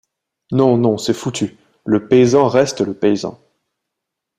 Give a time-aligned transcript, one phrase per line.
[0.51, 3.39] Non, non, c’est foutu, le paysan reste le paysan!